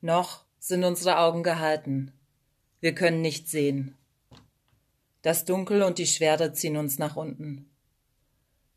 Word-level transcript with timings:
Noch 0.00 0.44
sind 0.58 0.84
unsere 0.84 1.18
Augen 1.18 1.42
gehalten. 1.42 2.12
Wir 2.80 2.94
können 2.94 3.22
nicht 3.22 3.48
sehen. 3.48 3.96
Das 5.22 5.44
Dunkel 5.44 5.82
und 5.82 5.98
die 5.98 6.06
Schwere 6.06 6.52
ziehen 6.52 6.76
uns 6.76 6.98
nach 6.98 7.16
unten. 7.16 7.68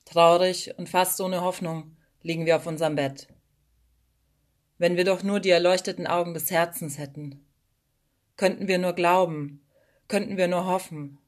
Traurig 0.05 0.73
und 0.77 0.89
fast 0.89 1.21
ohne 1.21 1.41
Hoffnung 1.41 1.95
liegen 2.23 2.47
wir 2.47 2.55
auf 2.55 2.65
unserem 2.65 2.95
Bett. 2.95 3.27
Wenn 4.79 4.97
wir 4.97 5.03
doch 5.03 5.21
nur 5.21 5.39
die 5.39 5.51
erleuchteten 5.51 6.07
Augen 6.07 6.33
des 6.33 6.49
Herzens 6.49 6.97
hätten. 6.97 7.45
Könnten 8.35 8.67
wir 8.67 8.79
nur 8.79 8.93
glauben, 8.93 9.61
könnten 10.07 10.37
wir 10.37 10.47
nur 10.47 10.65
hoffen. 10.65 11.19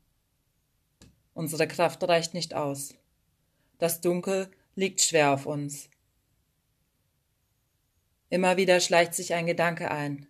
Unsere 1.36 1.68
Kraft 1.68 2.02
reicht 2.08 2.34
nicht 2.34 2.56
aus. 2.56 2.96
Das 3.78 4.02
Dunkel 4.02 4.50
liegt 4.74 5.02
schwer 5.02 5.32
auf 5.34 5.46
uns. 5.46 5.91
Immer 8.32 8.56
wieder 8.56 8.80
schleicht 8.80 9.14
sich 9.14 9.34
ein 9.34 9.46
Gedanke 9.46 9.92
ein. 9.92 10.26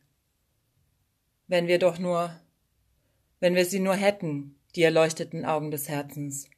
Wenn 1.46 1.68
wir 1.68 1.78
doch 1.78 2.00
nur, 2.00 2.36
wenn 3.40 3.54
wir 3.54 3.64
sie 3.64 3.80
nur 3.80 3.94
hätten, 3.94 4.60
die 4.76 4.82
erleuchteten 4.82 5.46
Augen 5.46 5.70
des 5.70 5.88
Herzens. 5.88 6.50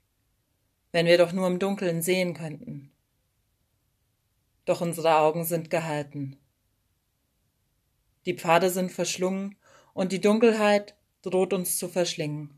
Wenn 0.93 1.05
wir 1.05 1.17
doch 1.17 1.33
nur 1.33 1.45
im 1.47 1.59
Dunkeln 1.59 2.01
sehen 2.01 2.33
könnten. 2.33 2.93
Doch 4.63 4.79
unsere 4.79 5.17
Augen 5.17 5.43
sind 5.43 5.69
gehalten. 5.69 6.37
Die 8.25 8.35
Pfade 8.35 8.69
sind 8.69 8.93
verschlungen 8.93 9.57
und 9.93 10.13
die 10.13 10.21
Dunkelheit 10.21 10.95
droht 11.23 11.51
uns 11.51 11.77
zu 11.77 11.89
verschlingen. 11.89 12.53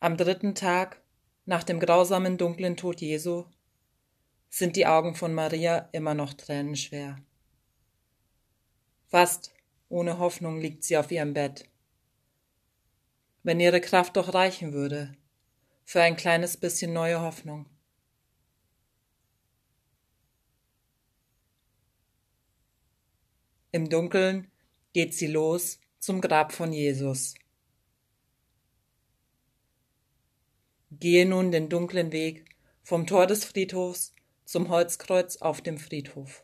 Am 0.00 0.16
dritten 0.16 0.54
Tag, 0.54 1.02
nach 1.44 1.64
dem 1.64 1.78
grausamen 1.78 2.38
dunklen 2.38 2.78
Tod 2.78 3.02
Jesu, 3.02 3.44
sind 4.50 4.76
die 4.76 4.86
Augen 4.86 5.14
von 5.14 5.34
Maria 5.34 5.88
immer 5.92 6.14
noch 6.14 6.34
tränenschwer. 6.34 7.18
Fast 9.06 9.52
ohne 9.88 10.18
Hoffnung 10.18 10.60
liegt 10.60 10.84
sie 10.84 10.96
auf 10.96 11.10
ihrem 11.10 11.34
Bett. 11.34 11.68
Wenn 13.42 13.60
ihre 13.60 13.80
Kraft 13.80 14.16
doch 14.16 14.34
reichen 14.34 14.72
würde, 14.72 15.16
für 15.84 16.02
ein 16.02 16.16
kleines 16.16 16.58
bisschen 16.58 16.92
neue 16.92 17.20
Hoffnung. 17.20 17.66
Im 23.72 23.88
Dunkeln 23.88 24.50
geht 24.92 25.14
sie 25.14 25.26
los 25.26 25.78
zum 25.98 26.20
Grab 26.20 26.52
von 26.52 26.72
Jesus. 26.72 27.34
Gehe 30.90 31.26
nun 31.26 31.50
den 31.50 31.68
dunklen 31.68 32.12
Weg 32.12 32.44
vom 32.82 33.06
Tor 33.06 33.26
des 33.26 33.44
Friedhofs 33.44 34.14
zum 34.48 34.70
Holzkreuz 34.70 35.36
auf 35.36 35.60
dem 35.60 35.76
Friedhof. 35.76 36.42